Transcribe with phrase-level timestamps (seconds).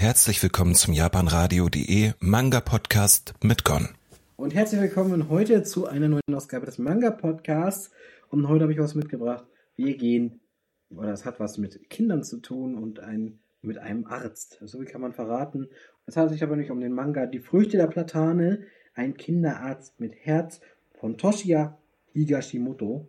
[0.00, 3.90] Herzlich willkommen zum japanradio.de Manga Podcast mit Gon.
[4.36, 7.90] Und herzlich willkommen heute zu einer neuen Ausgabe des Manga Podcasts.
[8.30, 9.44] Und heute habe ich was mitgebracht.
[9.76, 10.40] Wir gehen,
[10.88, 14.58] oder es hat was mit Kindern zu tun und ein, mit einem Arzt.
[14.64, 15.68] So viel kann man verraten.
[16.06, 18.62] Es handelt sich aber nicht um den Manga Die Früchte der Platane,
[18.94, 20.62] ein Kinderarzt mit Herz
[20.98, 21.76] von Toshiya
[22.14, 23.06] Higashimoto.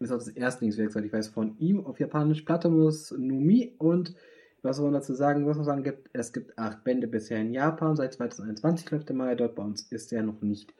[0.00, 4.16] Das ist auch das Erstlingswerk, soweit ich weiß, von ihm auf Japanisch Platamus Numi und
[4.64, 5.46] was soll man dazu sagen?
[5.46, 7.96] Was man sagen gibt, es gibt acht Bände bisher in Japan.
[7.96, 9.54] Seit 2021 läuft der Manga dort.
[9.54, 10.74] Bei uns ist der noch nicht.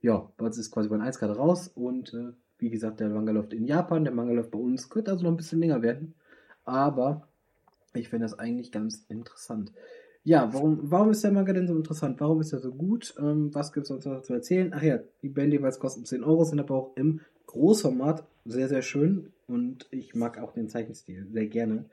[0.00, 1.68] Ja, bei uns ist quasi bei 1 gerade raus.
[1.74, 4.04] Und äh, wie gesagt, der Manga läuft in Japan.
[4.04, 4.90] Der Manga läuft bei uns.
[4.90, 6.14] Könnte also noch ein bisschen länger werden.
[6.64, 7.28] Aber
[7.94, 9.72] ich finde das eigentlich ganz interessant.
[10.24, 12.20] Ja, warum, warum ist der Manga denn so interessant?
[12.20, 13.14] Warum ist er so gut?
[13.18, 14.72] Ähm, was gibt es uns noch zu erzählen?
[14.74, 18.82] Ach ja, die Bände jeweils kosten 10 Euro, sind aber auch im Großformat sehr, sehr
[18.82, 19.32] schön.
[19.46, 21.86] Und ich mag auch den Zeichenstil sehr gerne.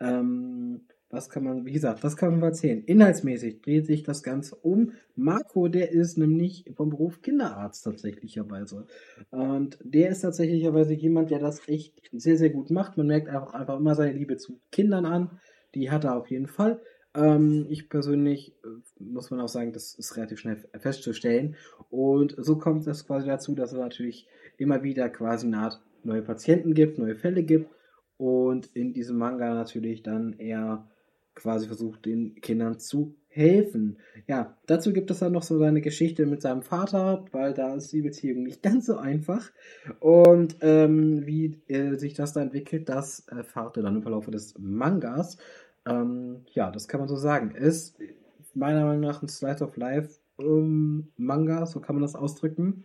[0.00, 2.84] Ähm, was kann man, wie gesagt, was kann man erzählen?
[2.84, 4.92] Inhaltsmäßig dreht sich das Ganze um.
[5.16, 8.86] Marco, der ist nämlich vom Beruf Kinderarzt tatsächlicherweise.
[9.30, 12.98] Und der ist tatsächlicherweise jemand, der das echt sehr, sehr gut macht.
[12.98, 15.40] Man merkt einfach, einfach immer seine Liebe zu Kindern an.
[15.74, 16.80] Die hat er auf jeden Fall.
[17.14, 21.56] Ähm, ich persönlich äh, muss man auch sagen, das ist relativ schnell festzustellen.
[21.88, 26.22] Und so kommt es quasi dazu, dass er natürlich immer wieder quasi eine Art neue
[26.22, 27.70] Patienten gibt, neue Fälle gibt
[28.16, 30.88] und in diesem Manga natürlich dann eher
[31.34, 33.98] quasi versucht, den Kindern zu helfen.
[34.26, 37.92] Ja, dazu gibt es dann noch so seine Geschichte mit seinem Vater, weil da ist
[37.92, 39.50] die Beziehung nicht ganz so einfach.
[40.00, 44.54] Und ähm, wie äh, sich das da entwickelt, das erfahrt ihr dann im Verlauf des
[44.58, 45.38] Mangas.
[45.86, 47.52] Ähm, ja, das kann man so sagen.
[47.52, 47.96] Ist
[48.54, 52.84] meiner Meinung nach ein Slice of Life ähm, Manga, so kann man das ausdrücken.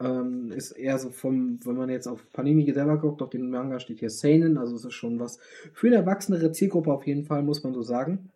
[0.00, 3.80] Ähm, ist eher so vom, wenn man jetzt auf Panini selber guckt, auf den Manga
[3.80, 5.40] steht hier Seinen, also es ist schon was
[5.72, 8.30] für eine erwachsenere Zielgruppe auf jeden Fall, muss man so sagen.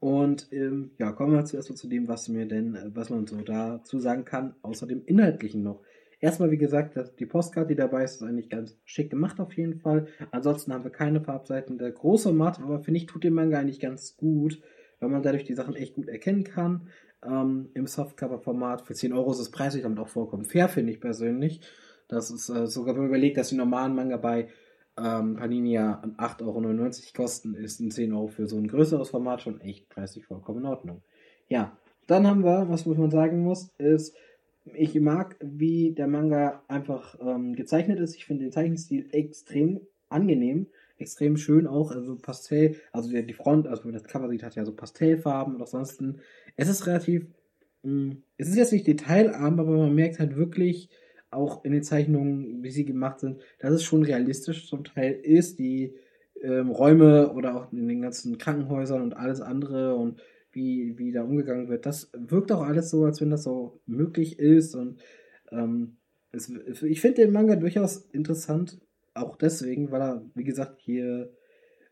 [0.00, 3.26] Und ähm, ja, kommen wir zuerst mal zu dem, was mir denn, äh, was man
[3.26, 5.82] so dazu sagen kann, außer dem Inhaltlichen noch.
[6.20, 9.80] Erstmal, wie gesagt, die Postkarte, die dabei ist, ist eigentlich ganz schick gemacht auf jeden
[9.80, 10.06] Fall.
[10.30, 11.78] Ansonsten haben wir keine Farbseiten.
[11.78, 14.60] Der große Matt, aber finde ich, tut dem Manga eigentlich ganz gut,
[15.00, 16.88] weil man dadurch die Sachen echt gut erkennen kann
[17.24, 18.82] ähm, im Softcover-Format.
[18.82, 21.60] Für 10 Euro ist es preislich damit auch vollkommen fair, finde ich persönlich.
[22.08, 24.48] Das ist äh, sogar, wenn man überlegt, dass die normalen Manga bei
[24.98, 29.42] ähm, Panini ja 8,99 Euro kosten, ist ein 10 Euro für so ein größeres Format
[29.42, 31.02] schon echt preislich vollkommen in Ordnung.
[31.48, 34.16] Ja, dann haben wir, was man sagen muss, ist,
[34.74, 38.16] ich mag, wie der Manga einfach ähm, gezeichnet ist.
[38.16, 40.66] Ich finde den Zeichenstil extrem angenehm
[41.00, 44.54] extrem schön auch, also Pastell, also die Front, also wenn man das Cover sieht, hat
[44.54, 46.20] ja so Pastellfarben und ansonsten,
[46.56, 47.26] es ist relativ,
[47.82, 50.88] mh, mm, es ist jetzt nicht detailarm, aber man merkt halt wirklich
[51.30, 55.58] auch in den Zeichnungen, wie sie gemacht sind, dass es schon realistisch zum Teil ist,
[55.58, 55.94] die
[56.42, 60.20] ähm, Räume oder auch in den ganzen Krankenhäusern und alles andere und
[60.52, 64.38] wie, wie da umgegangen wird, das wirkt auch alles so, als wenn das so möglich
[64.38, 65.00] ist und
[65.52, 65.96] ähm,
[66.32, 66.48] es,
[66.82, 68.80] ich finde den Manga durchaus interessant,
[69.22, 71.32] auch deswegen, weil er, wie gesagt, hier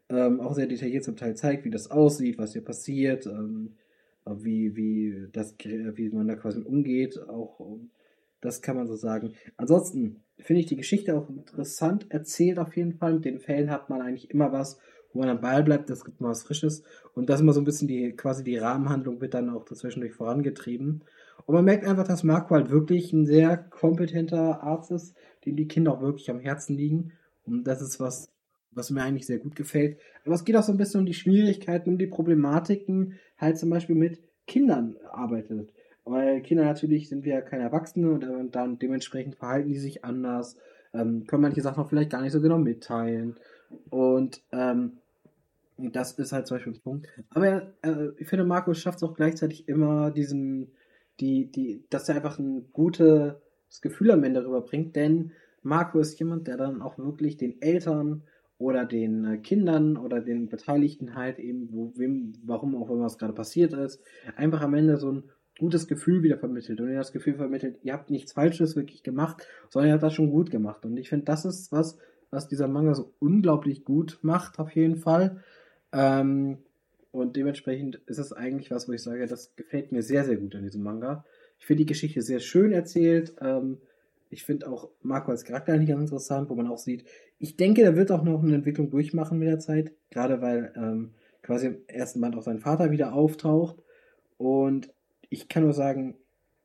[0.09, 3.77] ähm, auch sehr detailliert zum Teil zeigt, wie das aussieht, was hier passiert, ähm,
[4.27, 7.19] wie, wie, das, wie man da quasi umgeht.
[7.28, 7.78] Auch
[8.41, 9.33] das kann man so sagen.
[9.56, 13.15] Ansonsten finde ich die Geschichte auch interessant erzählt auf jeden Fall.
[13.15, 14.78] Mit den Fällen hat man eigentlich immer was,
[15.12, 16.83] wo man am Ball bleibt, das gibt mal was Frisches.
[17.15, 20.12] Und das ist immer so ein bisschen die, quasi die Rahmenhandlung wird dann auch dazwischendurch
[20.12, 21.03] vorangetrieben.
[21.47, 25.69] Und man merkt einfach, dass Marco halt wirklich ein sehr kompetenter Arzt ist, dem die
[25.69, 27.12] Kinder auch wirklich am Herzen liegen.
[27.48, 28.31] Und das ist was,
[28.72, 29.98] was mir eigentlich sehr gut gefällt.
[30.25, 33.70] Aber es geht auch so ein bisschen um die Schwierigkeiten, um die Problematiken, halt zum
[33.70, 35.72] Beispiel mit Kindern arbeitet.
[36.04, 40.56] Weil Kinder natürlich sind wir ja keine Erwachsene und dann dementsprechend verhalten die sich anders,
[40.94, 43.37] ähm, können manche Sachen auch vielleicht gar nicht so genau mitteilen.
[43.91, 44.98] Und ähm,
[45.76, 47.08] das ist halt zum Beispiel ein Punkt.
[47.31, 50.72] Aber äh, ich finde, Markus schafft es auch gleichzeitig immer diesen,
[51.20, 53.37] die, die, dass er einfach ein gutes
[53.82, 55.32] Gefühl am Ende rüberbringt, denn
[55.69, 58.23] Marco ist jemand, der dann auch wirklich den Eltern
[58.59, 63.19] oder den äh, Kindern oder den Beteiligten halt eben, wo, wem, warum auch immer es
[63.19, 64.03] gerade passiert ist,
[64.37, 65.23] einfach am Ende so ein
[65.59, 69.47] gutes Gefühl wieder vermittelt und ihr das Gefühl vermittelt, ihr habt nichts Falsches wirklich gemacht,
[69.70, 70.85] sondern ihr habt das schon gut gemacht.
[70.85, 71.99] Und ich finde, das ist was,
[72.31, 75.43] was dieser Manga so unglaublich gut macht, auf jeden Fall.
[75.93, 76.59] Ähm,
[77.11, 80.55] und dementsprechend ist es eigentlich was, wo ich sage, das gefällt mir sehr, sehr gut
[80.55, 81.25] an diesem Manga.
[81.59, 83.35] Ich finde die Geschichte sehr schön erzählt.
[83.41, 83.79] Ähm,
[84.30, 87.04] ich finde auch Marco als Charakter eigentlich ganz interessant, wo man auch sieht,
[87.38, 91.14] ich denke, der wird auch noch eine Entwicklung durchmachen mit der Zeit, gerade weil ähm,
[91.42, 93.76] quasi im ersten Band auch sein Vater wieder auftaucht.
[94.36, 94.92] Und
[95.30, 96.16] ich kann nur sagen,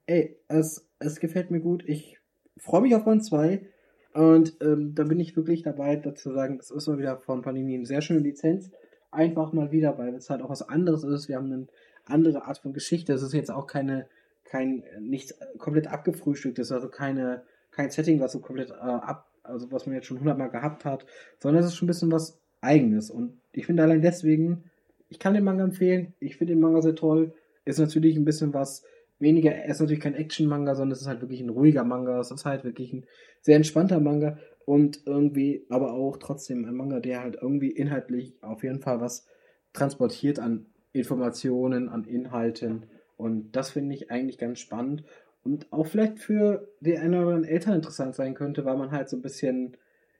[0.08, 1.84] ey, es, es gefällt mir gut.
[1.88, 2.20] Ich
[2.58, 3.66] freue mich auf Band 2.
[4.14, 7.42] Und ähm, da bin ich wirklich dabei, dazu zu sagen, das ist mal wieder von
[7.42, 8.72] Panini eine sehr schöne Lizenz.
[9.10, 11.28] einfach mal wieder, weil es halt auch was anderes ist.
[11.28, 11.68] Wir haben eine
[12.06, 13.14] andere Art von Geschichte.
[13.14, 14.08] Es ist jetzt auch keine,
[14.44, 17.44] kein, nichts komplett abgefrühstückt ist, also keine,
[17.76, 21.06] kein Setting, was so komplett äh, ab, also was man jetzt schon hundertmal gehabt hat,
[21.40, 23.10] sondern es ist schon ein bisschen was Eigenes.
[23.10, 24.64] Und ich finde allein deswegen,
[25.10, 26.14] ich kann den Manga empfehlen.
[26.20, 27.34] Ich finde den Manga sehr toll.
[27.66, 28.84] Ist natürlich ein bisschen was
[29.20, 32.20] weniger, er ist natürlich kein Action-Manga, sondern es ist halt wirklich ein ruhiger Manga.
[32.20, 33.06] Es ist halt wirklich ein
[33.42, 38.64] sehr entspannter Manga und irgendwie, aber auch trotzdem ein Manga, der halt irgendwie inhaltlich auf
[38.64, 39.28] jeden Fall was
[39.74, 42.86] transportiert an Informationen, an Inhalten.
[43.18, 45.04] Und das finde ich eigentlich ganz spannend
[45.44, 49.10] und auch vielleicht für die einen oder anderen Eltern interessant sein könnte, weil man halt
[49.10, 49.78] so ein bisschen,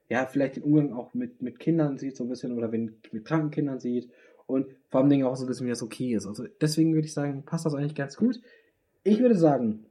[0.10, 3.26] ja, vielleicht den Umgang auch mit, mit Kindern sieht, so ein bisschen, oder wenn mit
[3.26, 4.10] kranken Kindern sieht
[4.48, 6.28] und vor allem Dingen auch so ein bisschen, wie das okay ist.
[6.28, 8.42] Also deswegen würde ich sagen, passt das eigentlich ganz gut.
[9.04, 9.86] Ich würde sagen,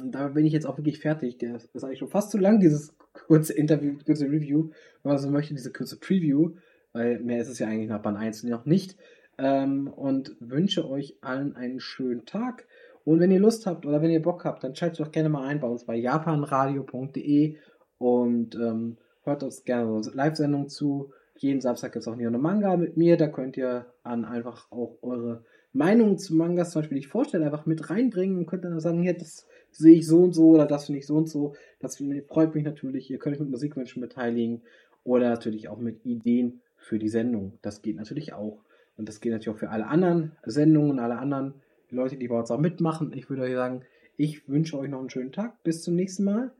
[0.00, 1.38] und da bin ich jetzt auch wirklich fertig.
[1.38, 4.70] Das ist eigentlich schon fast zu lang, dieses kurze Interview, kurze Review,
[5.02, 6.52] wenn man so möchte, diese kurze Preview,
[6.92, 8.96] weil mehr ist es ja eigentlich nach Band 1 noch nicht.
[9.38, 12.66] Ähm, und wünsche euch allen einen schönen Tag.
[13.06, 15.46] Und wenn ihr Lust habt oder wenn ihr Bock habt, dann schaltet doch gerne mal
[15.46, 17.56] ein bei uns bei japanradio.de
[17.98, 21.12] und ähm, hört uns gerne so Live-Sendungen zu.
[21.38, 23.16] Jeden Samstag gibt es auch eine Manga mit mir.
[23.16, 27.44] Da könnt ihr an einfach auch eure Meinungen zu Mangas, zum Beispiel, die ich vorstelle,
[27.44, 30.66] einfach mit reinbringen und könnt dann sagen, hier, das sehe ich so und so oder
[30.66, 31.54] das finde ich so und so.
[31.78, 33.08] Das freut mich natürlich.
[33.08, 34.62] Ihr könnt euch mit Musikwünschen beteiligen
[35.04, 37.52] oder natürlich auch mit Ideen für die Sendung.
[37.62, 38.58] Das geht natürlich auch.
[38.96, 41.54] Und das geht natürlich auch für alle anderen Sendungen, alle anderen
[41.90, 43.12] Leute, die bei uns auch mitmachen.
[43.12, 43.82] Ich würde euch sagen,
[44.16, 45.62] ich wünsche euch noch einen schönen Tag.
[45.62, 46.52] Bis zum nächsten Mal.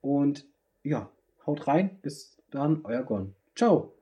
[0.00, 0.46] Und
[0.82, 1.10] ja,
[1.46, 1.98] haut rein.
[2.02, 3.34] Bis dann, euer Gon.
[3.54, 3.99] Ciao.